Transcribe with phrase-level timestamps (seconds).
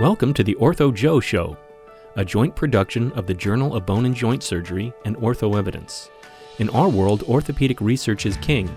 [0.00, 1.58] Welcome to the OrthoJOE Show,
[2.16, 6.08] a joint production of the Journal of Bone and Joint Surgery and OrthoEvidence.
[6.58, 8.74] In our world, orthopedic research is king,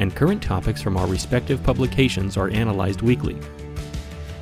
[0.00, 3.38] and current topics from our respective publications are analyzed weekly.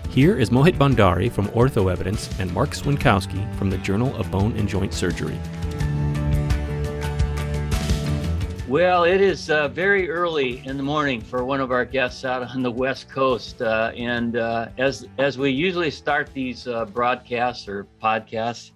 [0.08, 4.66] Here is Mohit Bhandari from OrthoEvidence and Marc Swiontkowski from the Journal of Bone and
[4.66, 5.38] Joint Surgery.
[8.72, 12.42] Well, it is uh, very early in the morning for one of our guests out
[12.42, 17.68] on the West Coast, uh, and uh, as as we usually start these uh, broadcasts
[17.68, 18.70] or podcasts,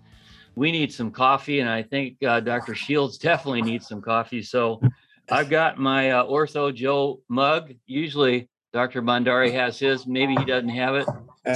[0.55, 2.75] we need some coffee, and I think uh, Dr.
[2.75, 4.43] Shields definitely needs some coffee.
[4.43, 4.83] So,
[5.31, 7.73] I've got my uh, OrthoJOE mug.
[7.87, 9.01] Usually, Dr.
[9.01, 10.07] Bhandari has his.
[10.07, 11.09] Maybe he doesn't have it.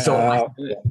[0.02, 0.46] So I,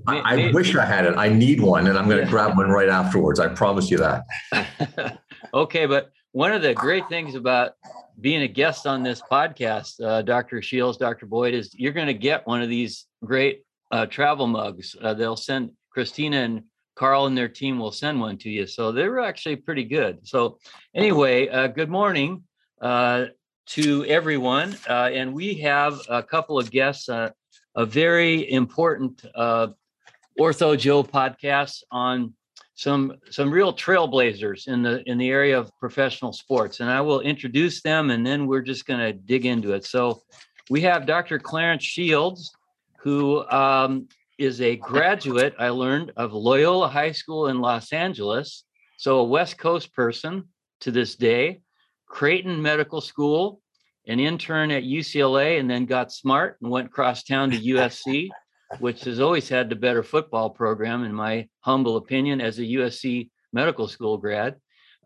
[0.06, 1.18] I, I wish I had it.
[1.18, 3.40] I need one, and I'm going to grab one right afterwards.
[3.40, 5.20] I promise you that.
[5.56, 7.74] okay, but one of the great things about
[8.20, 10.62] being a guest on this podcast, uh, Dr.
[10.62, 11.26] Shields, Dr.
[11.26, 14.96] Boyd, is you're going to get one of these great uh, travel mugs.
[15.02, 16.64] Uh, they'll send Christina and
[16.96, 18.68] Carl and their team will send one to you.
[18.68, 20.28] So they're actually pretty good.
[20.28, 20.60] So
[20.94, 22.44] anyway, uh, good morning
[22.82, 23.28] uh,
[23.68, 24.78] to everyone.
[24.88, 27.34] Uh, and we have a couple of guests, a
[27.78, 32.34] very important OrthoJOE podcast on
[32.80, 37.20] some some real trailblazers in the in the area of professional sports and i will
[37.20, 39.84] introduce them and then we're just going to dig into it.
[39.84, 40.22] So
[40.70, 42.54] we have dr clarence shields
[42.98, 44.08] who um,
[44.38, 48.64] is a graduate i learned of loyola high school in los angeles.
[48.98, 50.46] So a west coast person
[50.82, 51.60] to this day.
[52.08, 53.62] Creighton medical school
[54.08, 58.30] an intern at ucla and then got smart and went cross town to usc
[58.78, 63.30] which has always had the better football program, in my humble opinion, as a USC
[63.52, 64.56] medical school grad.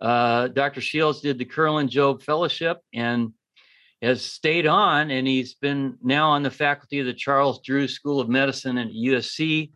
[0.01, 0.81] Uh, Dr.
[0.81, 3.31] Shields did the Kerlan Jobe Fellowship and
[4.01, 8.19] has stayed on, and he's been now on the faculty of the Charles Drew School
[8.19, 9.71] of Medicine at USC.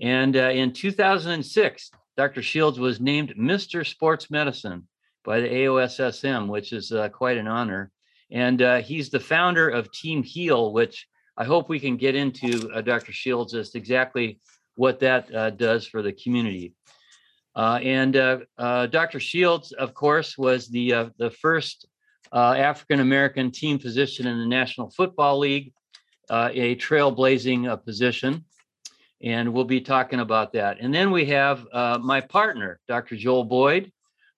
[0.00, 2.42] And uh, in 2006, Dr.
[2.42, 3.86] Shields was named Mr.
[3.86, 4.88] Sports Medicine
[5.24, 7.92] by the AOSSM, which is uh, quite an honor.
[8.32, 12.70] And uh, he's the founder of Team Heal, which I hope we can get into
[12.72, 13.12] uh, Dr.
[13.12, 14.40] Shields just exactly
[14.74, 16.74] what that uh, does for the community.
[17.54, 19.20] Uh, and uh, uh, Dr.
[19.20, 21.86] Shields, of course, was the the first
[22.32, 25.72] African American team physician in the National Football League,
[26.30, 28.44] a trailblazing position,
[29.20, 30.78] and we'll be talking about that.
[30.80, 31.66] And then we have
[32.00, 33.16] my partner, Dr.
[33.16, 33.90] Joel Boyd,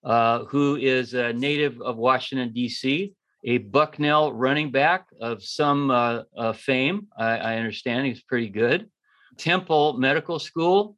[0.03, 3.15] who is a native of Washington D.C
[3.45, 7.09] a Bucknell running back of some uh, uh, fame.
[7.17, 8.89] I, I, understand he's pretty good.
[9.37, 10.97] Temple Medical School,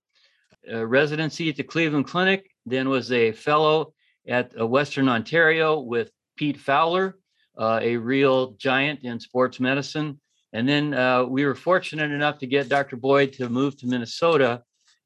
[0.71, 3.95] residency at the Cleveland Clinic, then was a fellow
[4.27, 7.19] at uh, Western Ontario with Pete Fowler,
[7.59, 10.21] uh, a real giant in sports medicine.
[10.53, 12.97] And then uh, we were fortunate enough to get Dr.
[12.97, 14.63] Boyd to move to Minnesota.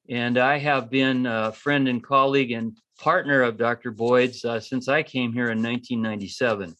[0.08, 3.90] And I have been a friend and colleague and partner of Dr.
[3.90, 6.74] Boyd's uh, since I came here in 1997.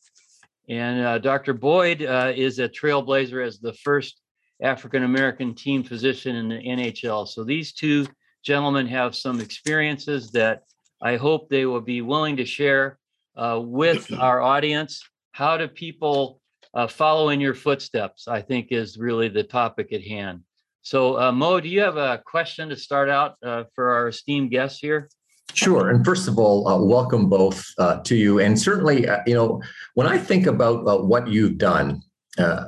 [0.69, 1.55] And uh, Dr.
[1.55, 4.21] Boyd uh, is a trailblazer as the first
[4.63, 7.27] African American team physician in the NHL.
[7.27, 8.07] So these two
[8.45, 10.65] gentlemen have some experiences that
[11.01, 12.99] I hope they will be willing to share
[13.37, 15.03] uh, with our audience.
[15.33, 16.41] How do people
[16.75, 18.29] uh, follow in your footsteps?
[18.29, 20.43] I think is really the topic at hand.
[20.83, 24.51] So, uh, Mo, do you have a question to start out uh, for our esteemed
[24.51, 25.09] guests here?
[25.55, 25.89] Sure.
[25.91, 28.39] And first of all, uh, welcome both uh, to you.
[28.39, 29.63] And certainly, uh, you know,
[29.95, 32.03] when I think about uh, what you've done,
[32.39, 32.65] uh,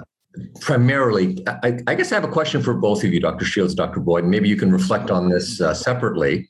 [0.60, 3.44] primarily, I, I, guess I have a question for both of you, Dr.
[3.44, 4.00] Shields, Dr.
[4.00, 4.24] Boyd.
[4.24, 6.48] Maybe you can reflect on this uh, separately.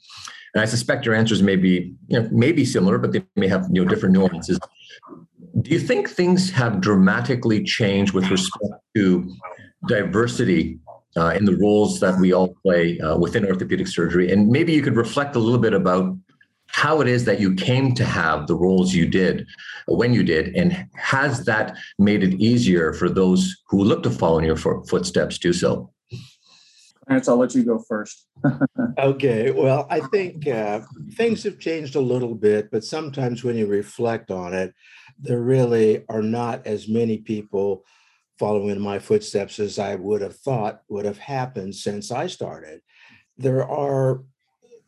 [0.54, 3.48] And I suspect your answers may be, you know, may be similar, but they may
[3.48, 4.58] have you know different nuances.
[5.60, 9.32] Do you think things have dramatically changed with respect to
[9.86, 10.78] diversity
[11.16, 14.32] uh, in the roles that we all play uh, within orthopedic surgery.
[14.32, 16.16] And maybe you could reflect a little bit about
[16.72, 19.46] how it is that you came to have the roles you did
[19.90, 24.10] uh, when you did, and has that made it easier for those who look to
[24.10, 25.90] follow in your footsteps do so?
[27.06, 28.28] Clarence, I'll let you go first.
[28.98, 29.50] okay.
[29.50, 30.82] Well, I think uh,
[31.14, 34.72] things have changed a little bit, but sometimes when you reflect on it,
[35.18, 37.84] there really are not as many people
[38.40, 42.80] following in my footsteps as I would have thought would have happened since I started.
[43.36, 44.24] There are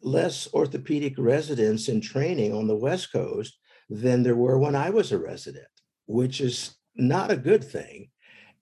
[0.02, 3.58] less orthopedic residents in training on the West Coast
[3.90, 5.66] than there were when I was a resident,
[6.06, 8.08] which is not a good thing.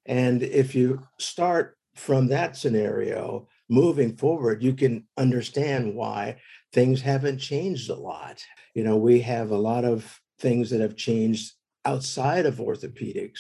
[0.07, 6.39] And if you start from that scenario moving forward, you can understand why
[6.73, 8.43] things haven't changed a lot.
[8.75, 11.53] You know, we have a lot of things that have changed
[11.85, 13.39] outside of orthopedics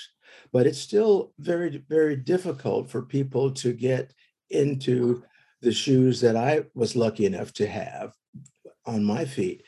[0.52, 4.12] but it's still very, very difficult for people to get
[4.50, 5.22] into
[5.62, 8.14] the shoes that I was lucky enough to have
[8.86, 9.62] on my feet.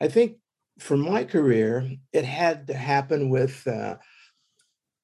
[0.00, 0.38] I think
[0.78, 3.96] for my career, it had to happen with uh,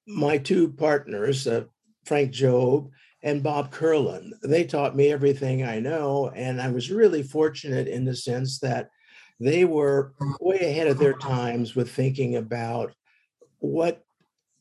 [0.06, 1.64] my two partners, uh,
[2.04, 2.90] Frank Jobe
[3.22, 4.32] and Bob Kerlan.
[4.42, 6.30] They taught me everything I know.
[6.34, 8.90] And I was really fortunate in the sense that
[9.38, 12.92] they were way ahead of their times with thinking about
[13.58, 14.04] what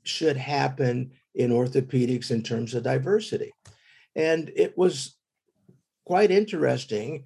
[0.10, 3.54] should happen in orthopedics in terms of diversity.
[4.16, 5.16] And it was
[6.06, 7.24] quite interesting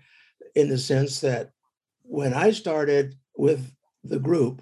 [0.56, 1.52] in the sense that
[2.04, 3.72] when I started with
[4.04, 4.62] the group,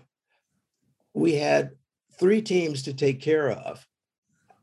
[1.14, 1.72] we had
[2.20, 3.86] three teams to take care of.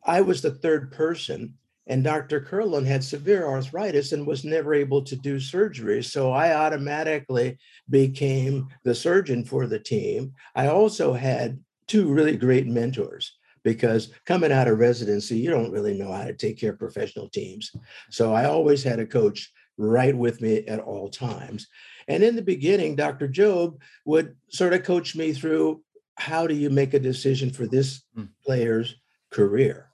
[0.05, 1.55] I was the third person,
[1.87, 2.41] and Dr.
[2.41, 6.03] Kerlan had severe arthritis and was never able to do surgery.
[6.03, 7.59] So I automatically
[7.91, 10.33] became the surgeon for the team.
[10.55, 11.59] I also had
[11.89, 13.38] two really great mentors
[13.69, 17.29] because coming out of residency, you don't really know how to take care of professional
[17.29, 17.71] teams.
[18.11, 21.69] So I always had a coach right with me at all times.
[22.09, 23.29] And in the beginning, Dr.
[23.29, 23.77] Jobe
[24.07, 25.83] would sort of coach me through
[26.17, 28.25] how do you make a decision for this hmm.
[28.43, 28.97] player's
[29.31, 29.91] career?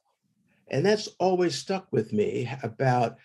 [0.68, 3.16] And that's always stuck with me about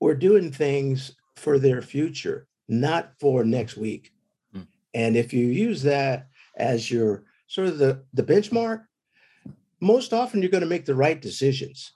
[0.00, 4.12] we're doing things for their future, not for next week.
[4.54, 4.66] Mm.
[4.94, 8.84] And if you use that as your sort of the, the benchmark,
[9.80, 11.92] most often you're going to make the right decisions.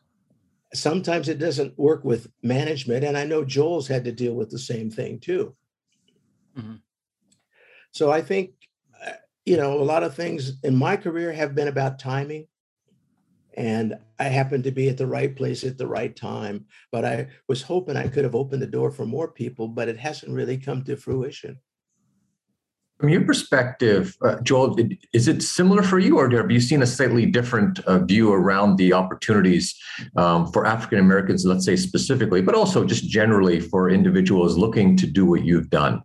[0.74, 3.04] Sometimes it doesn't work with management.
[3.04, 5.54] And I know Joel's had to deal with the same thing too.
[6.56, 6.76] Mm-hmm.
[7.90, 8.52] So I think,
[9.06, 9.12] uh,
[9.44, 12.46] you know, a lot of things in my career have been about timing.
[13.54, 16.64] And I happened to be at the right place at the right time.
[16.90, 19.98] But I was hoping I could have opened the door for more people, but it
[19.98, 21.58] hasn't really come to fruition.
[23.02, 24.76] From your perspective, uh, Joel,
[25.12, 28.76] is it similar for you, or have you seen a slightly different uh, view around
[28.76, 29.74] the opportunities
[30.16, 35.08] um, for African Americans, let's say specifically, but also just generally for individuals looking to
[35.08, 36.00] do what you've done?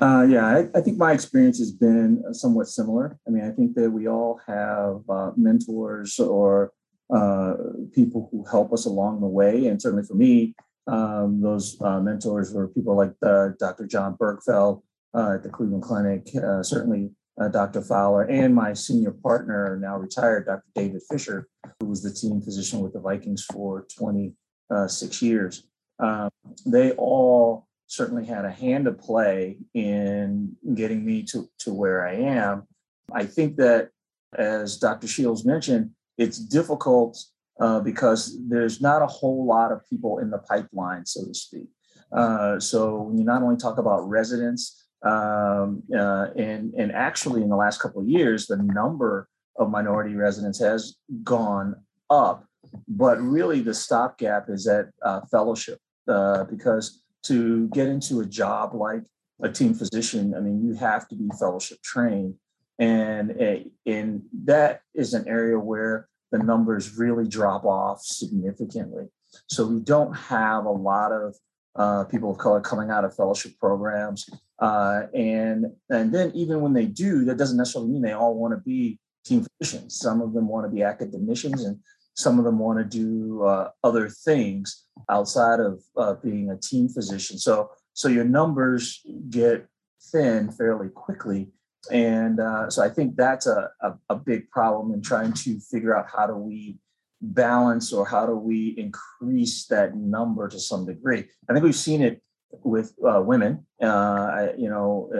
[0.00, 3.16] Uh, yeah, I, I, think my experience has been somewhat similar.
[3.24, 6.72] I mean, I think that we all have uh, mentors or
[7.14, 7.54] uh,
[7.92, 10.56] people who help us along the way, and certainly for me,
[10.88, 13.86] um, those uh, mentors were people like Dr.
[13.86, 14.82] John Bergfeld
[15.14, 17.82] uh, at the Cleveland Clinic, uh, certainly uh, Dr.
[17.82, 20.64] Fowler, and my senior partner, now retired, Dr.
[20.74, 21.48] David Fisher,
[21.80, 25.66] who was the team physician with the Vikings for 26 years.
[25.98, 26.30] Um,
[26.66, 32.14] they all certainly had a hand to play in getting me to, to where I
[32.14, 32.66] am.
[33.12, 33.90] I think that,
[34.36, 35.06] as Dr.
[35.06, 37.22] Shields mentioned, it's difficult
[37.60, 41.68] uh, because there's not a whole lot of people in the pipeline, so to speak.
[42.12, 47.48] Uh, so when you not only talk about residents, um, uh, and, and actually, in
[47.48, 49.28] the last couple of years, the number
[49.58, 51.76] of minority residents has gone
[52.10, 52.46] up.
[52.88, 55.78] But really, the stopgap is at uh, fellowship
[56.08, 59.02] uh, because to get into a job like
[59.42, 62.34] a team physician, I mean, you have to be fellowship trained.
[62.78, 69.04] And, and that is an area where the numbers really drop off significantly.
[69.48, 71.36] So we don't have a lot of
[71.76, 74.28] uh, people of color coming out of fellowship programs.
[74.58, 78.52] Uh, and and then even when they do, that doesn't necessarily mean they all want
[78.52, 79.98] to be team physicians.
[79.98, 81.78] Some of them want to be academicians, and
[82.14, 86.88] some of them want to do uh, other things outside of uh, being a team
[86.88, 87.38] physician.
[87.38, 89.00] So so your numbers
[89.30, 89.66] get
[90.12, 91.48] thin fairly quickly.
[91.90, 95.96] And uh, so I think that's a, a, a big problem in trying to figure
[95.96, 96.78] out how do we
[97.20, 101.24] balance or how do we increase that number to some degree?
[101.48, 102.22] I think we've seen it
[102.62, 103.66] with uh, women.
[103.80, 105.10] Uh, you know,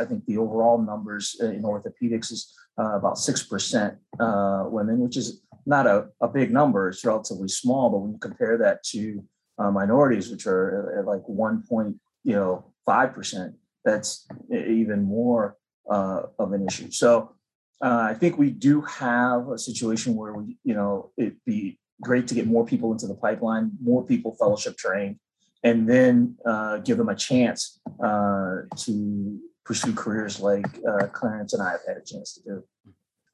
[0.00, 5.42] I think the overall numbers in orthopedics is uh, about 6% uh, women, which is
[5.66, 6.88] not a, a big number.
[6.88, 9.24] It's relatively small, but when you compare that to
[9.58, 15.56] uh, minorities, which are at like 1 point, you know, 5%, that's even more
[15.90, 16.90] uh, of an issue.
[16.90, 17.34] So
[17.82, 22.26] uh, I think we do have a situation where we, you know, it'd be great
[22.28, 25.16] to get more people into the pipeline, more people fellowship trained,
[25.64, 31.62] and then uh, give them a chance uh, to pursue careers like uh, Clarence and
[31.62, 32.64] I have had a chance to do.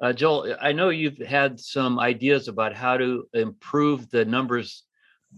[0.01, 4.85] Uh, Joel, I know you've had some ideas about how to improve the numbers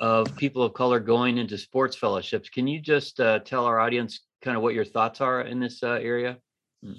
[0.01, 2.49] of people of color going into sports fellowships.
[2.51, 5.83] Can you just uh, tell our audience kind of what your thoughts are in this
[5.83, 6.39] area?
[6.85, 6.93] Hmm.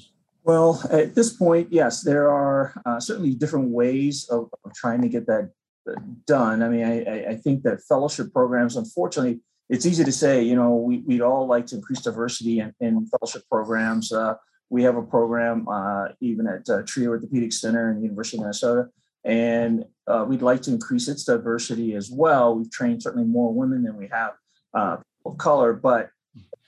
[0.44, 5.10] Well, at this point, yes, there are uh, certainly different ways of, of, trying to
[5.10, 5.52] get that
[5.88, 5.94] uh,
[6.26, 6.64] done.
[6.64, 9.40] I mean, I, I, think that fellowship programs, unfortunately,
[9.70, 13.06] it's easy to say, you know, we, would all like to increase diversity in, in
[13.08, 14.12] fellowship programs.
[14.12, 14.36] Uh,
[14.70, 18.42] we have a program uh, even at uh, TRIA Orthopedic Center in the University of
[18.42, 18.90] Minnesota
[19.24, 22.56] and uh, we'd like to increase its diversity as well.
[22.56, 24.32] We've trained certainly more women than we have
[24.74, 26.10] uh, of color, but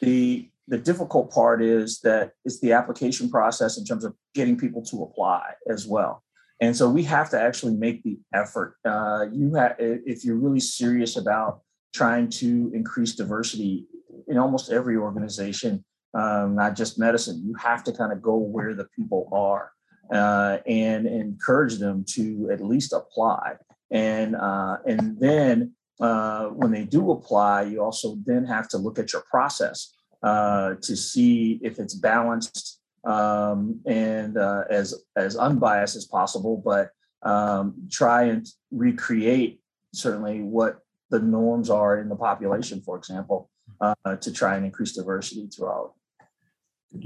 [0.01, 4.81] the the difficult part is that it's the application process in terms of getting people
[4.81, 6.23] to apply as well.
[6.61, 8.77] And so we have to actually make the effort.
[8.85, 11.61] Uh, you have, if you're really serious about
[11.93, 13.85] trying to increase diversity
[14.27, 15.83] in almost every organization,
[16.13, 19.71] um, not just medicine, you have to kind of go where the people are
[20.11, 23.53] uh, and encourage them to at least apply.
[23.91, 28.97] And uh, and then uh, when they do apply, you also then have to look
[28.97, 35.95] at your process uh, to see if it's balanced um, and uh, as as unbiased
[35.95, 36.89] as possible, but
[37.21, 39.61] um, try and recreate
[39.93, 40.79] certainly what
[41.13, 45.93] the norms are in the population, for example, uh, to try and increase diversity throughout.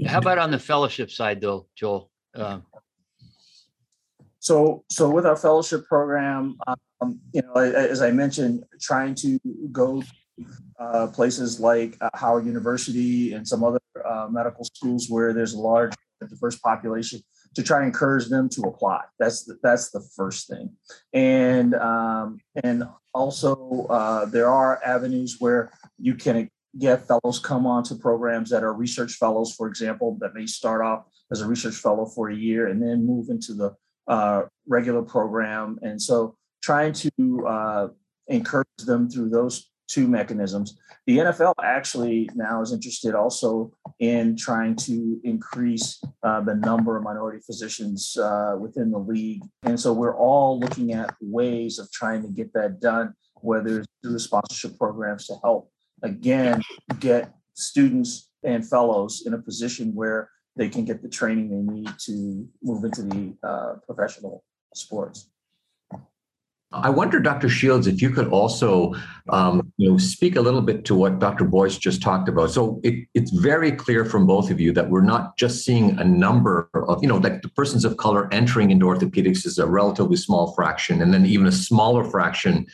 [0.06, 2.10] How about on the fellowship side, though, Joel?
[2.34, 2.62] Um,
[4.38, 9.38] so, so with our fellowship program, um, you know, as I mentioned, trying to
[9.70, 10.02] go
[10.80, 15.58] uh, places like uh, Howard University and some other uh, medical schools where there's a
[15.58, 15.92] large
[16.26, 17.20] diverse population
[17.54, 19.02] to try and encourage them to apply.
[19.18, 20.70] That's the, that's the first thing,
[21.12, 22.84] and um, and
[23.18, 26.48] also uh, there are avenues where you can
[26.78, 31.04] get fellows come onto programs that are research fellows, for example, that may start off
[31.32, 33.74] as a research fellow for a year and then move into the
[34.06, 35.78] uh, regular program.
[35.82, 37.88] And so trying to uh,
[38.28, 40.78] encourage them through those two mechanisms.
[41.06, 47.02] The NFL actually now is interested also in trying to increase uh, the number of
[47.02, 49.42] minority physicians uh, within the league.
[49.62, 53.88] And so we're all looking at ways of trying to get that done, whether it's
[54.02, 55.70] through sponsorship programs to help,
[56.02, 56.60] again,
[57.00, 61.90] get students and fellows in a position where they can get the training they need
[61.98, 65.30] to move into the uh, professional sports.
[66.70, 67.48] I wonder, Dr.
[67.48, 68.94] Shields, if you could also,
[69.30, 71.44] um, you know, speak a little bit to what Dr.
[71.44, 72.50] Boyd just talked about.
[72.50, 76.04] So it, it's very clear from both of you that we're not just seeing a
[76.04, 80.16] number of, you know, like the persons of color entering into orthopedics is a relatively
[80.16, 82.66] small fraction, and then even a smaller fraction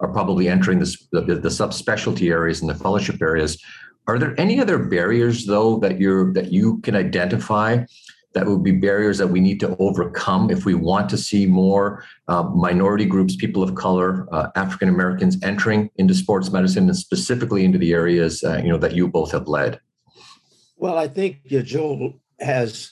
[0.00, 3.62] are probably entering this, the, the subspecialty areas and the fellowship areas.
[4.06, 7.84] Are there any other barriers, though, that you're that you can identify
[8.34, 12.04] that would be barriers that we need to overcome if we want to see more
[12.28, 17.64] uh, minority groups, people of color, uh, African Americans entering into sports medicine and specifically
[17.64, 19.80] into the areas uh, you know that you both have led?
[20.76, 22.90] Well, I think Joel has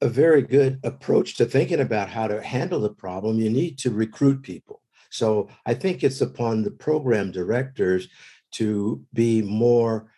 [0.00, 3.38] a very good approach to thinking about how to handle the problem.
[3.38, 4.80] You need to recruit people.
[5.10, 8.08] So I think it's upon the program directors
[8.52, 10.10] to be more,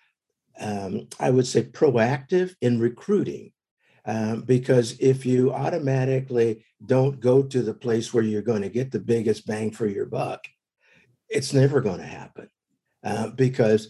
[0.61, 3.53] um, I would say, proactive in recruiting
[4.05, 8.91] um, because if you automatically don't go to the place where you're going to get
[8.91, 10.45] the biggest bang for your buck,
[11.29, 12.49] it's never going to happen.
[13.05, 13.89] Uh, because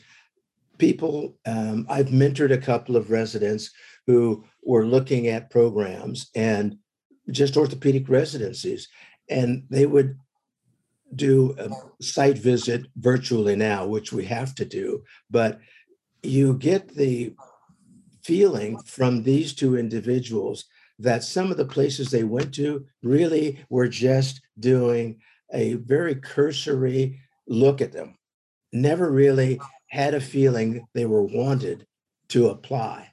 [0.78, 3.71] people, um, I've mentored a couple of residents
[4.07, 6.76] who were looking at programs and
[7.31, 8.88] just orthopedic residencies,
[9.28, 10.19] and they would
[11.14, 15.59] do a site visit virtually now, which we have to do, but
[16.23, 17.35] you get the
[18.22, 20.66] feeling from these two individuals
[20.98, 25.20] that some of the places they went to really were just doing
[25.52, 28.16] a very cursory look at them,
[28.72, 31.86] never really had a feeling they were wanted
[32.28, 33.08] to apply.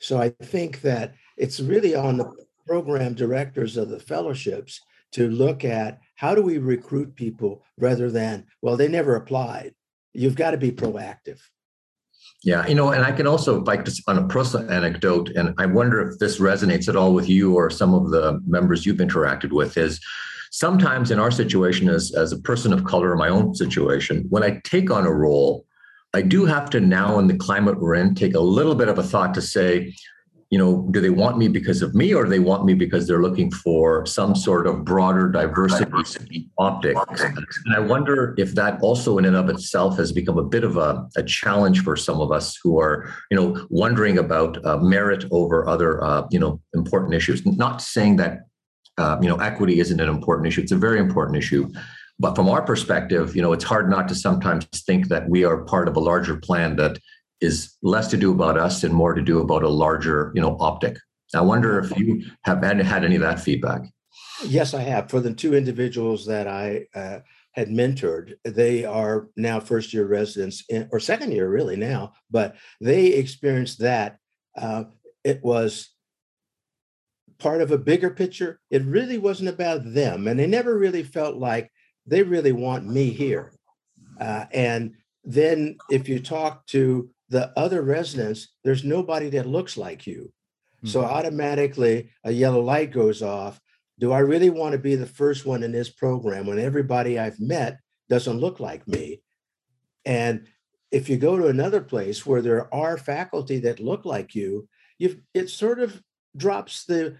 [0.00, 2.32] So I think that it's really on the
[2.66, 4.80] program directors of the fellowships
[5.12, 9.74] to look at how do we recruit people rather than, well, they never applied.
[10.12, 11.40] You've got to be proactive.
[12.44, 15.66] Yeah, you know, and I can also like just on a personal anecdote, and I
[15.66, 19.50] wonder if this resonates at all with you or some of the members you've interacted
[19.50, 19.76] with.
[19.76, 20.00] Is
[20.52, 24.44] sometimes in our situation as as a person of color, in my own situation, when
[24.44, 25.66] I take on a role,
[26.14, 28.98] I do have to now in the climate we're in take a little bit of
[28.98, 29.94] a thought to say,
[30.50, 33.06] you know, do they want me because of me or do they want me because
[33.06, 36.98] they're looking for some sort of broader diversity optics?
[37.66, 40.78] And I wonder if that also in and of itself has become a bit of
[40.78, 45.26] a, a challenge for some of us who are, you know, wondering about uh, merit
[45.30, 47.44] over other, uh, you know, important issues.
[47.44, 48.46] Not saying that,
[48.96, 50.62] uh, you know, equity isn't an important issue.
[50.62, 51.70] It's a very important issue.
[52.18, 55.58] But from our perspective, you know, it's hard not to sometimes think that we are
[55.64, 56.98] part of a larger plan that
[57.40, 60.56] is less to do about us and more to do about a larger, you know,
[60.60, 60.96] optic.
[61.34, 63.82] I wonder if you have had any of that feedback.
[64.44, 65.10] Yes, I have.
[65.10, 67.20] For the two individuals that I uh,
[67.52, 72.56] had mentored, they are now first year residents in, or second year really now, but
[72.80, 74.18] they experienced that.
[74.56, 74.84] Uh,
[75.24, 75.90] it was
[77.38, 78.60] part of a bigger picture.
[78.70, 80.26] It really wasn't about them.
[80.26, 81.70] And they never really felt like
[82.06, 83.52] they really want me here.
[84.20, 90.06] Uh, and then if you talk to the other residents, there's nobody that looks like
[90.06, 90.32] you.
[90.78, 90.88] Mm-hmm.
[90.88, 93.60] So automatically a yellow light goes off.
[93.98, 97.40] Do I really want to be the first one in this program when everybody I've
[97.40, 99.22] met doesn't look like me?
[100.04, 100.46] And
[100.90, 104.68] if you go to another place where there are faculty that look like you,
[104.98, 106.00] you it sort of
[106.36, 107.16] drops the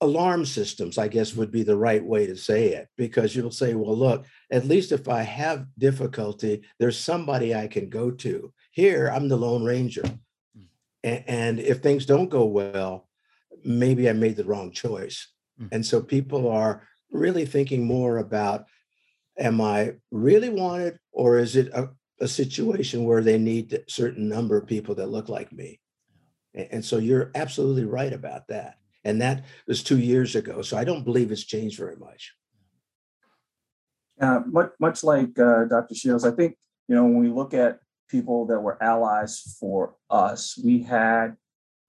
[0.00, 3.74] alarm systems, I guess would be the right way to say it, because you'll say,
[3.74, 8.52] well, look, at least if I have difficulty, there's somebody I can go to.
[8.70, 10.04] Here, I'm the Lone Ranger.
[11.04, 11.24] Mm.
[11.26, 13.08] And if things don't go well,
[13.62, 15.28] maybe I made the wrong choice.
[15.60, 15.68] Mm.
[15.72, 18.66] And so people are really thinking more about
[19.38, 21.90] am I really wanted, or is it a,
[22.20, 25.80] a situation where they need a certain number of people that look like me?
[26.54, 28.79] And so you're absolutely right about that.
[29.04, 30.62] And that was two years ago.
[30.62, 32.34] So I don't believe it's changed very much.
[34.20, 35.94] Uh, much, much like uh, Dr.
[35.94, 36.56] Shields, I think,
[36.88, 37.78] you know, when we look at
[38.10, 41.36] people that were allies for us, we had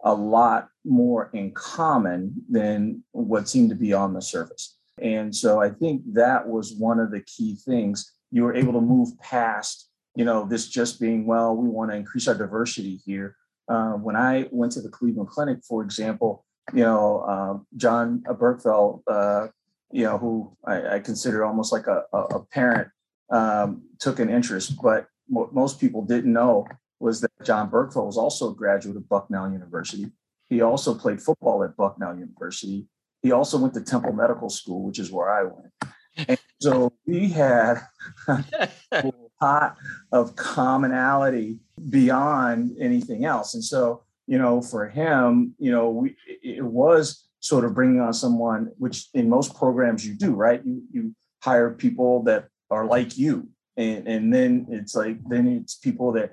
[0.04, 4.78] a lot more in common than what seemed to be on the surface.
[5.02, 8.14] And so I think that was one of the key things.
[8.32, 11.98] You were able to move past, you know, this just being, well, we want to
[11.98, 13.36] increase our diversity here.
[13.68, 19.02] Uh, when I went to the Cleveland Clinic, for example, you know, um, John Bergfeld,
[19.08, 19.48] uh,
[19.92, 22.88] you know, who I, I, consider almost like a, a parent,
[23.30, 24.82] um, took an interest.
[24.82, 26.66] But what most people didn't know
[27.00, 30.12] was that John Bergfeld was also a graduate of Bucknell University.
[30.50, 32.88] He also played football at Bucknell University.
[33.22, 36.28] He also went to Temple Medical School, which is where I went.
[36.28, 37.82] And so we had
[38.28, 39.78] a lot
[40.12, 43.54] of commonality beyond anything else.
[43.54, 48.14] And so you know, for him, you know, we it was sort of bringing on
[48.14, 50.62] someone, which in most programs you do, right?
[50.66, 55.76] You you hire people that are like you, and and then it's like then it's
[55.76, 56.32] people that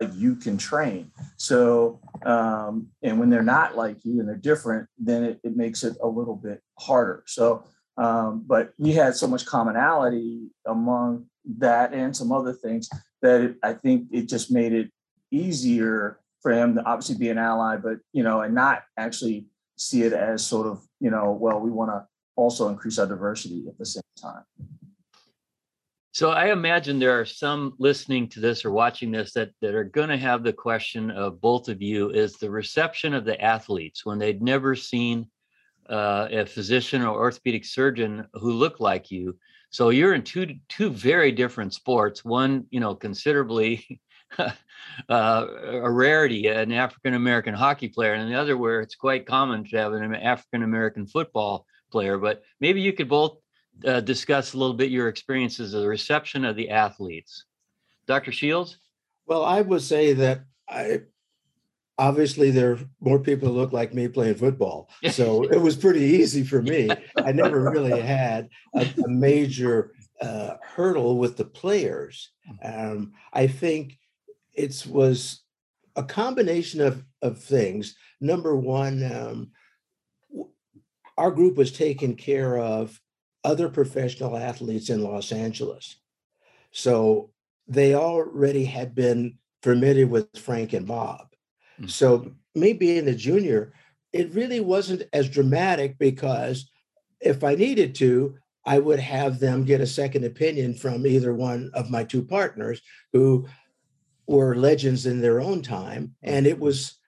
[0.00, 1.12] like you can train.
[1.36, 5.84] So um, and when they're not like you and they're different, then it, it makes
[5.84, 7.22] it a little bit harder.
[7.28, 7.62] So
[7.98, 11.26] um, but we had so much commonality among
[11.58, 12.88] that and some other things
[13.22, 14.90] that it, I think it just made it
[15.30, 19.46] easier for him to obviously be an ally, but you know, and not actually
[19.76, 23.64] see it as sort of, you know, well, we want to also increase our diversity
[23.68, 24.44] at the same time.
[26.12, 29.84] So I imagine there are some listening to this or watching this that, that are
[29.84, 34.04] going to have the question of both of you is the reception of the athletes
[34.04, 35.28] when they'd never seen
[35.88, 39.38] uh, a physician or orthopedic surgeon who looked like you.
[39.70, 42.24] So you're in two two very different sports.
[42.24, 44.00] One, you know, considerably
[44.38, 44.52] uh,
[45.08, 49.76] a rarity, an African American hockey player, and the other where it's quite common to
[49.76, 52.18] have an African American football player.
[52.18, 53.38] But maybe you could both
[53.84, 57.44] uh, discuss a little bit your experiences of the reception of the athletes.
[58.06, 58.32] Dr.
[58.32, 58.78] Shields?
[59.26, 61.02] Well, I would say that I
[61.98, 64.88] obviously there are more people who look like me playing football.
[65.10, 66.88] So it was pretty easy for me.
[67.16, 72.30] I never really had a, a major uh, hurdle with the players.
[72.64, 72.92] Mm.
[72.92, 73.98] Um, I think
[74.58, 75.42] it was
[75.94, 77.94] a combination of, of things.
[78.20, 79.50] Number one, um,
[81.16, 83.00] our group was taking care of
[83.44, 85.96] other professional athletes in Los Angeles.
[86.72, 87.30] So
[87.68, 91.28] they already had been familiar with Frank and Bob.
[91.78, 91.86] Mm-hmm.
[91.86, 93.72] So me being a junior,
[94.12, 96.68] it really wasn't as dramatic because
[97.20, 101.70] if I needed to, I would have them get a second opinion from either one
[101.74, 103.46] of my two partners who
[104.28, 106.14] were legends in their own time.
[106.22, 106.98] And it was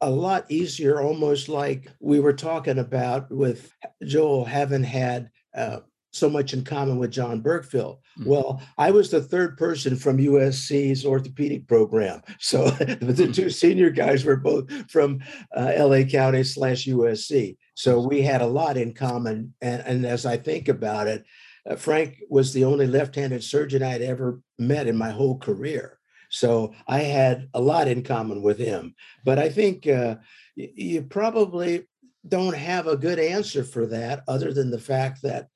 [0.00, 3.72] a lot easier, almost like we were talking about with
[4.06, 5.80] Joel having had uh,
[6.12, 7.98] so much in common with John Bergfeld.
[8.18, 8.30] Mm-hmm.
[8.30, 12.22] Well, I was the third person from USC's orthopedic program.
[12.38, 15.20] So the two senior guys were both from
[15.56, 17.56] uh, LA County slash USC.
[17.74, 19.54] So we had a lot in common.
[19.60, 21.24] And, and as I think about it,
[21.68, 25.97] uh, Frank was the only left handed surgeon I'd ever met in my whole career.
[26.28, 28.94] So I had a lot in common with him.
[29.24, 30.16] But I think uh,
[30.56, 31.86] you probably
[32.26, 35.48] don't have a good answer for that other than the fact that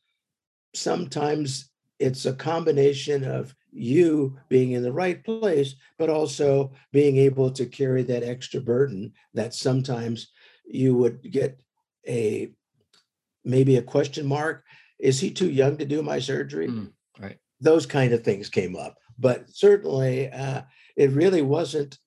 [0.75, 7.51] sometimes it's a combination of you being in the right place, but also being able
[7.51, 10.31] to carry that extra burden that sometimes
[10.67, 11.61] you would get
[12.07, 12.53] a
[13.45, 14.65] maybe a question mark.
[14.99, 16.69] Is he too young to do my surgery?
[16.69, 17.39] Mm, right.
[17.61, 18.97] Those kind of things came up.
[19.23, 20.63] But certainly, uh,
[20.97, 21.99] it really wasn't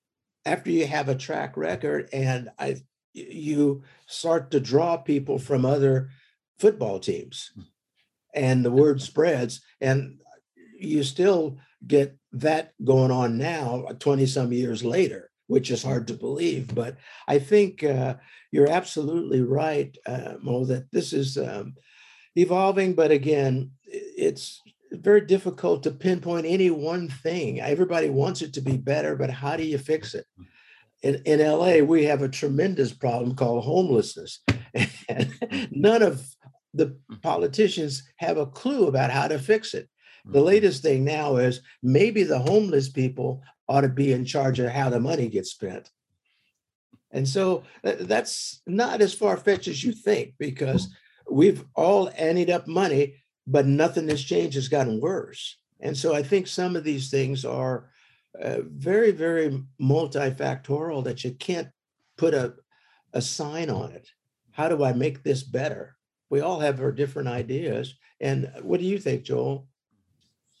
[0.44, 2.10] after you have a track record.
[2.12, 2.76] And I,
[3.14, 6.10] you start to draw people from other
[6.58, 7.50] football teams
[8.34, 10.18] and the word spreads and
[10.78, 16.14] you still get that going on now 20 some years later which is hard to
[16.14, 16.96] believe but
[17.28, 18.14] i think uh,
[18.52, 21.74] you're absolutely right uh, mo that this is um,
[22.36, 28.60] evolving but again it's very difficult to pinpoint any one thing everybody wants it to
[28.60, 30.24] be better but how do you fix it
[31.02, 34.40] in, in LA, we have a tremendous problem called homelessness.
[35.08, 35.32] And
[35.70, 36.26] none of
[36.74, 37.16] the mm-hmm.
[37.22, 39.88] politicians have a clue about how to fix it.
[40.24, 40.46] The mm-hmm.
[40.46, 44.90] latest thing now is maybe the homeless people ought to be in charge of how
[44.90, 45.90] the money gets spent.
[47.12, 50.88] And so uh, that's not as far fetched as you think because
[51.30, 55.58] we've all ended up money, but nothing has changed, it's gotten worse.
[55.80, 57.90] And so I think some of these things are
[58.40, 61.68] uh, very, very multifactorial that you can't
[62.16, 62.54] put a,
[63.12, 64.08] a sign on it.
[64.52, 65.96] How do I make this better?
[66.30, 67.94] We all have our different ideas.
[68.20, 69.68] And what do you think, Joel?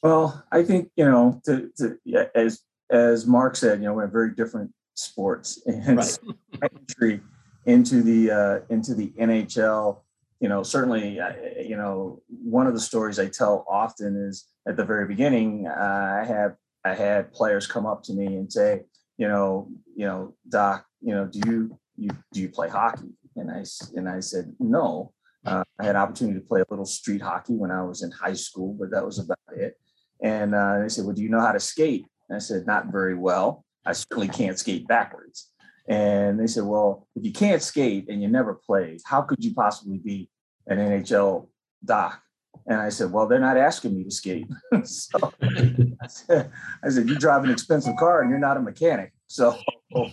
[0.02, 4.02] Well, I think, you know, to, to yeah, as as Marc said, you know, we
[4.02, 6.18] have very different sports and right.
[6.62, 7.20] entry
[7.64, 10.00] into the uh, into the NHL.
[10.40, 14.76] You know, certainly, uh, you know, one of the stories I tell often is at
[14.76, 15.66] the very beginning.
[15.66, 18.82] Uh, I have I had players come up to me and say,
[19.18, 23.12] you know, you know, doc, you know, do you you do you play hockey?
[23.36, 25.12] And I and I said no.
[25.44, 28.34] Uh, I had opportunity to play a little street hockey when I was in high
[28.34, 29.78] school, but that was about it.
[30.20, 32.06] And uh, they said, well, do you know how to skate?
[32.28, 33.64] And I said, not very well.
[33.84, 35.52] I certainly can't skate backwards.
[35.88, 39.54] And they said, well, if you can't skate and you never played, how could you
[39.54, 40.28] possibly be
[40.66, 41.48] an NHL
[41.84, 42.20] doc?
[42.66, 44.46] And I said, well, they're not asking me to skate.
[44.84, 45.32] so
[46.02, 46.08] I
[46.88, 49.12] said, you drive an expensive car and you're not a mechanic.
[49.28, 49.56] So,
[49.90, 50.04] you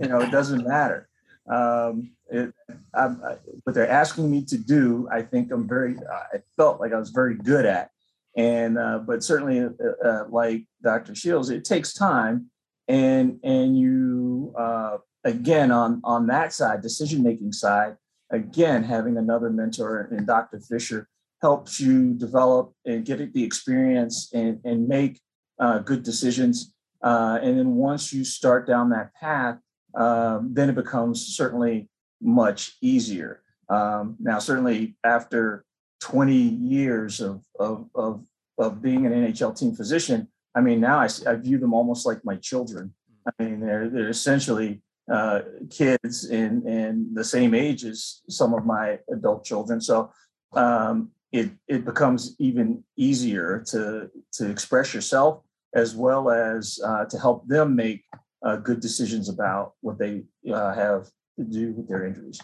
[0.00, 1.08] know, it doesn't matter.
[1.50, 2.54] Um, it,
[2.94, 5.96] I, I, what they're asking me to do, I think I'm very,
[6.32, 7.90] I felt like I was very good at.
[8.36, 11.14] And, uh, but certainly uh, uh, like Dr.
[11.14, 12.50] Shields, it takes time.
[12.88, 17.96] And, and you, uh, again, on, on that side, decision-making side,
[18.30, 20.60] again, having another mentor in Dr.
[20.60, 21.08] Fisher,
[21.40, 25.20] helps you develop and get the experience and, and make
[25.58, 26.72] uh, good decisions.
[27.02, 29.58] Uh, and then once you start down that path,
[29.94, 31.88] um, then it becomes certainly
[32.20, 33.42] much easier.
[33.68, 35.64] Um, now, certainly after
[36.00, 38.24] 20 years of, of, of,
[38.58, 42.24] of, being an NHL team physician, I mean, now I, I view them almost like
[42.24, 42.94] my children.
[43.26, 45.40] I mean, they're, they're essentially uh,
[45.70, 49.80] kids in, in the same age as some of my adult children.
[49.80, 50.12] So
[50.54, 55.42] um, it it becomes even easier to to express yourself
[55.74, 58.04] as well as uh, to help them make
[58.46, 62.40] uh, good decisions about what they uh, have to do with their injuries.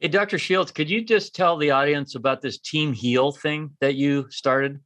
[0.00, 0.36] Hey, Dr.
[0.36, 4.80] Shields, could you just tell the audience about this Team Heal thing that you started?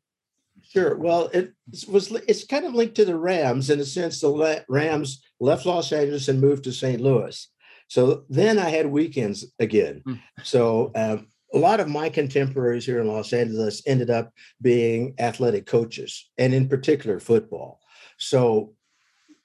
[0.72, 0.96] Sure.
[0.96, 1.52] Well, it
[1.88, 5.92] was it's kind of linked to the Rams in a sense the Rams left Los
[5.92, 7.00] Angeles and moved to St.
[7.00, 7.48] Louis.
[7.88, 10.02] So then I had weekends again.
[10.06, 10.20] Mm.
[10.42, 15.66] So um, a lot of my contemporaries here in Los Angeles ended up being athletic
[15.66, 17.80] coaches, and in particular, football.
[18.18, 18.74] So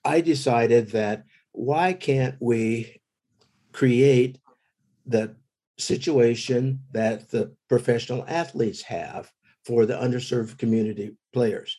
[0.04, 3.02] I decided that why can't we
[3.72, 4.40] create
[5.06, 5.36] the
[5.78, 9.32] situation that the professional athletes have
[9.66, 11.78] for the underserved community players,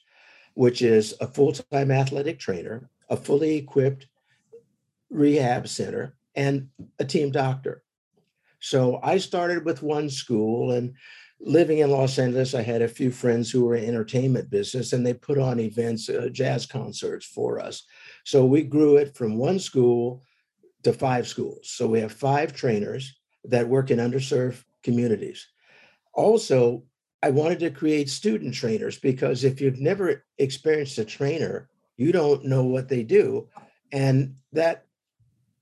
[0.54, 4.06] which is a full time athletic trainer, a fully equipped
[5.10, 6.68] rehab center, and
[6.98, 7.82] a team doctor.
[8.60, 10.94] So I started with one school and
[11.40, 15.04] living in Los Angeles, I had a few friends who were in entertainment business and
[15.04, 17.84] they put on events, uh, jazz concerts for us.
[18.24, 20.22] So we grew it from one school
[20.84, 21.68] to five schools.
[21.70, 23.14] So we have five trainers
[23.44, 25.48] that work in underserved communities.
[26.14, 26.84] Also,
[27.22, 32.44] I wanted to create student trainers because if you've never experienced a trainer, you don't
[32.44, 33.48] know what they do.
[33.92, 34.86] And that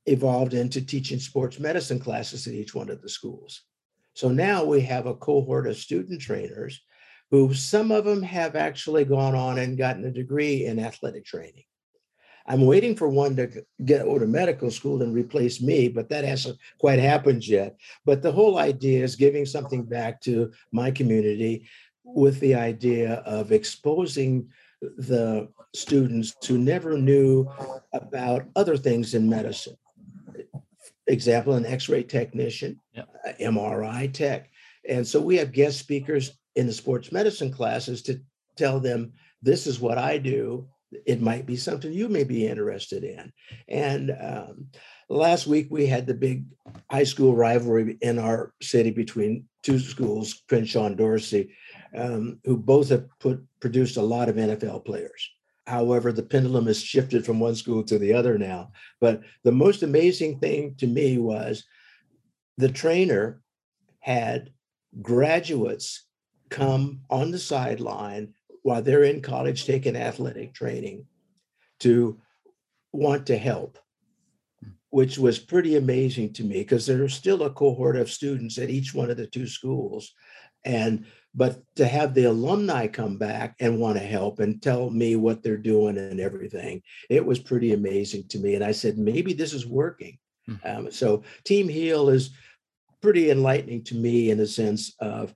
[0.07, 3.63] evolved into teaching sports medicine classes at each one of the schools.
[4.15, 6.81] So now we have a cohort of student trainers
[7.31, 11.65] who some of them have actually gone on and gotten a degree in athletic training.
[12.51, 16.25] I'm waiting for one to get over to medical school and replace me, but that
[16.25, 17.77] hasn't quite happened yet.
[18.05, 21.69] But the whole idea is giving something back to my community
[22.05, 24.49] with the idea of exposing
[24.83, 27.49] the students who never knew
[27.93, 29.77] about other things in medicine
[31.11, 33.09] example, an X-ray technician, yep.
[33.41, 34.51] MRI tech.
[34.89, 38.21] And so we have guest speakers in the sports medicine classes to
[38.57, 40.69] tell them this is what I do
[41.07, 43.33] it might be something you may be interested in.
[43.69, 44.67] And um,
[45.09, 46.45] last week we had the big
[46.91, 51.55] high school rivalry in our city between two schools, Crenshaw and Dorsey,
[51.97, 55.31] um, who both have put produced a lot of NFL players.
[55.67, 58.73] However, the pendulum has shifted from one school to the other now.
[59.01, 61.65] But the most amazing thing to me was
[62.59, 63.41] the trainer
[64.01, 64.51] had
[65.01, 66.07] graduates
[66.49, 71.07] come on the sideline while they're in college taking athletic training
[71.81, 72.21] to
[72.93, 73.79] want to help,
[74.91, 78.95] which was pretty amazing to me because there's still a cohort of students at each
[78.95, 80.13] one of the two schools.
[80.65, 85.15] And but to have the alumni come back and want to help and tell me
[85.15, 88.57] what they're doing and everything, it was pretty amazing to me.
[88.57, 90.19] And I said, maybe this is working.
[90.49, 90.87] Mm-hmm.
[90.87, 92.31] Um, so Team Heal is
[93.01, 95.35] pretty enlightening to me in the sense of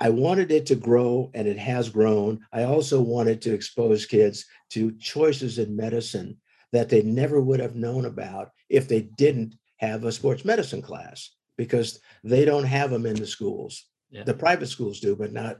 [0.00, 2.40] I wanted it to grow and it has grown.
[2.52, 6.38] I also wanted to expose kids to choices in medicine
[6.72, 11.30] that they never would have known about if they didn't have a sports medicine class
[11.56, 13.86] because they don't have them in the schools.
[14.10, 14.24] Yeah.
[14.24, 15.58] The private schools do, but not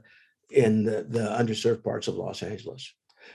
[0.49, 2.91] in the, the underserved parts of Los Angeles.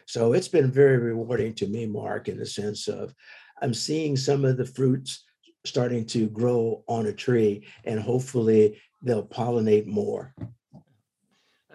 [0.06, 3.14] So it's been very rewarding to me, Marc, in the sense of
[3.62, 5.24] I'm seeing some of the fruits
[5.64, 10.34] starting to grow on a tree, and hopefully they'll pollinate more.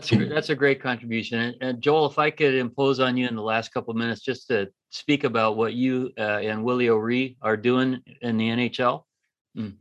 [0.02, 1.40] That's a, that's a great contribution.
[1.40, 4.22] And, and, Joel, if I could impose on you in the last couple of minutes
[4.22, 9.04] just to speak about what you uh, and Willie O'Ree are doing in the NHL.
[9.56, 9.76] Mm.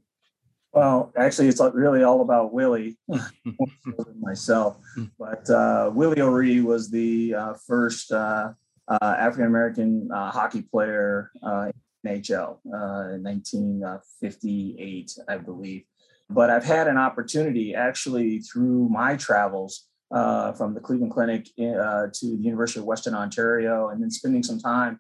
[0.73, 2.99] Well, actually, it's really all about Willie
[4.21, 4.77] myself.
[4.95, 5.05] Hmm.
[5.19, 8.53] But uh, Willie O'Ree was the uh, first uh,
[8.87, 11.73] uh, African American uh, hockey player in
[12.07, 15.83] NHL in 1958, I believe.
[16.29, 22.07] But I've had an opportunity actually through my travels uh, from the Cleveland Clinic uh,
[22.13, 24.99] to the University of Western Ontario, and then spending some time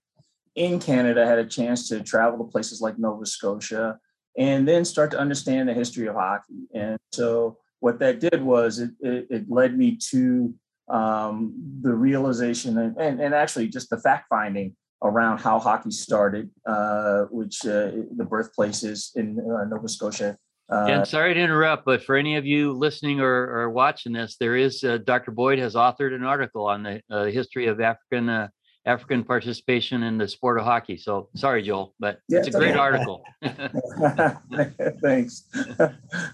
[0.54, 3.98] in Canada, I had a chance to travel to places like Nova Scotia,
[4.36, 6.66] and then start to understand the history of hockey.
[6.74, 10.54] And so, what that did was it, it, it led me to
[10.88, 16.50] um, the realization and, and, and, actually just the fact finding around how hockey started,
[16.66, 20.36] uh, which uh, the birthplace is in uh, Nova Scotia
[20.70, 24.36] uh, and sorry to interrupt, but for any of you listening or, or watching this,
[24.38, 25.32] there is uh, Dr.
[25.32, 28.48] Boyd has authored an article on the uh, history of African uh,
[28.86, 30.96] African participation in the sport of hockey.
[30.96, 32.78] So sorry, Joel, but yeah, it's a great okay.
[32.78, 33.22] article.
[35.02, 35.44] Thanks.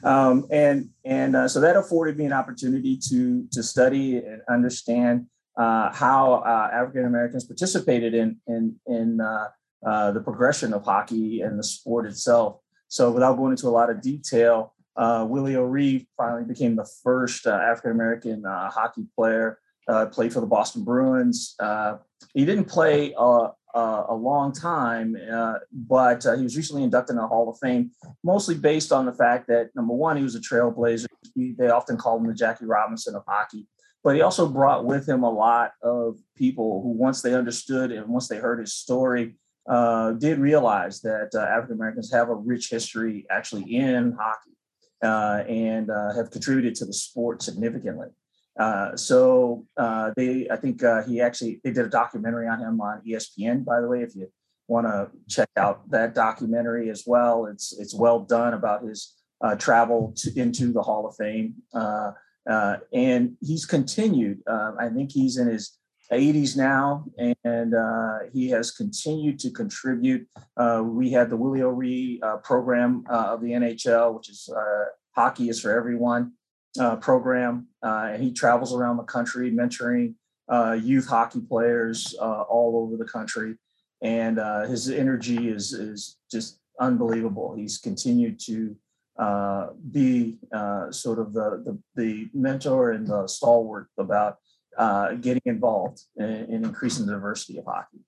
[0.04, 5.26] um, and and uh, so that afforded me an opportunity to to study and understand
[5.56, 12.06] uh, how African Americans participated in in in the progression of hockey and the sport
[12.06, 12.60] itself.
[12.88, 17.46] So without going into a lot of detail, uh, Willie O'Ree finally became the first
[17.46, 19.58] uh, African American uh, hockey player.
[19.88, 21.54] Uh, played for the Boston Bruins.
[21.60, 21.98] Uh,
[22.34, 25.16] he didn't play uh, a long time,
[25.72, 27.92] but he was recently inducted in the Hall of Fame,
[28.24, 31.06] mostly based on the fact that number one, he was a trailblazer.
[31.36, 33.68] He, they often called him the Jackie Robinson of hockey.
[34.02, 38.08] But he also brought with him a lot of people who, once they understood and
[38.08, 39.36] once they heard his story,
[39.68, 44.56] uh, did realize that uh, African Americans have a rich history actually in hockey
[45.02, 48.08] uh, and uh, have contributed to the sport significantly.
[48.58, 53.02] Uh, so uh, they, I think he actually they did a documentary on him on
[53.06, 53.64] ESPN.
[53.64, 54.28] By the way, if you
[54.68, 59.14] want to check out that documentary as well, it's it's well done about his
[59.58, 61.54] travel to, into the Hall of Fame.
[62.92, 64.42] and he's continued.
[64.48, 65.76] I think he's in his
[66.12, 67.04] 80s now,
[67.44, 70.26] and uh, he has continued to contribute.
[70.56, 74.84] Uh, we had the Willie O'Ree uh, program uh, of the NHL, which is uh,
[75.16, 76.32] Hockey is for Everyone
[76.78, 80.14] uh, program, and he travels around the country mentoring
[80.80, 83.56] youth hockey players all over the country.
[84.02, 84.38] And
[84.68, 87.54] his energy is is just unbelievable.
[87.56, 88.76] He's continued to
[89.90, 90.38] be
[90.90, 94.36] sort of the, the the mentor and the stalwart about
[94.78, 97.98] uh, getting involved in, in, increasing the diversity of hockey.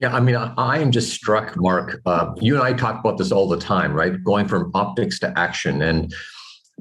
[0.00, 2.00] Yeah, I mean, I, I am just struck, Marc.
[2.06, 4.22] Uh, you and I talk about this all the time, right?
[4.22, 5.82] Going from optics to action.
[5.82, 6.14] And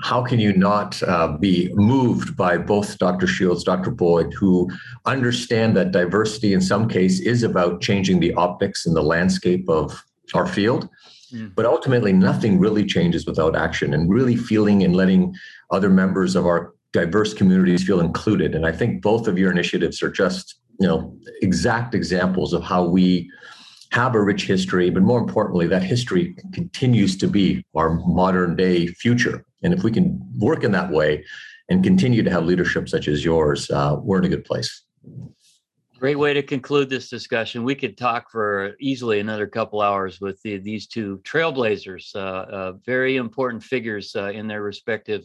[0.04, 3.26] how can you not uh, be moved by both Dr.
[3.26, 3.90] Shields, Dr.
[3.90, 4.70] Boyd, who
[5.06, 10.04] understand that diversity in some case is about changing the optics and the landscape of
[10.36, 10.88] our field?
[11.34, 11.56] Mm.
[11.56, 15.36] But ultimately, nothing really changes without action and really feeling and letting
[15.72, 18.56] other members of our diverse communities feel included.
[18.56, 22.84] And I think both of your initiatives are just, you know, exact examples of how
[22.86, 23.30] we
[23.92, 28.88] have a rich history, but more importantly, that history continues to be our modern day
[28.88, 29.46] future.
[29.64, 31.24] And if we can work in that way
[31.70, 34.84] and continue to have leadership such as yours, uh, we're in a good place.
[36.00, 37.64] Great way to conclude this discussion.
[37.64, 42.74] We could talk for easily another couple hours with the, these two trailblazers, uh, uh,
[42.86, 45.24] very important figures uh, in their respective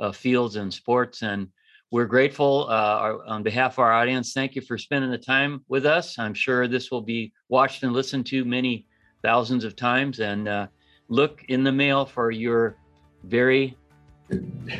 [0.00, 1.22] uh, fields and sports.
[1.22, 1.48] And
[1.90, 4.32] we're grateful uh, our- on behalf of our audience.
[4.32, 6.18] Thank you for spending the time with us.
[6.18, 8.86] I'm sure this will be watched and listened to many
[9.22, 10.20] thousands of times.
[10.20, 10.66] And uh,
[11.08, 12.76] look in the mail for your
[13.24, 13.76] very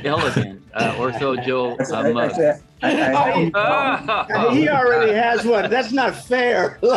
[0.05, 2.31] elegant uh, OrthoJOE Actually, uh, I- mug.
[2.31, 2.47] actually,
[2.83, 4.51] I- I- Ah!
[4.53, 5.71] He already has one.
[5.71, 6.79] That's not fair.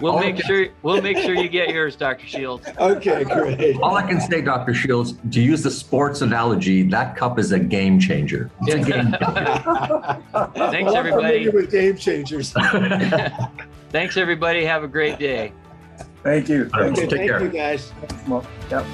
[0.00, 2.26] We'll make sure, we'll make sure you get yours, Dr.
[2.26, 2.66] Shields.
[2.78, 3.76] Okay, great.
[3.80, 4.74] All I can say, Dr.
[4.74, 8.50] Shields, to use the sports analogy, that cup is a game changer.
[8.62, 9.12] It's a game
[10.72, 11.44] Thanks, everybody.
[11.44, 12.52] familiar With game changers.
[13.90, 14.64] Thanks, everybody.
[14.64, 15.52] Have a great day.
[16.24, 16.68] Thank you.
[16.74, 17.02] All right, Thank you.
[17.18, 17.42] Take Thank care.
[17.42, 17.92] you, guys.
[18.70, 18.84] Yep.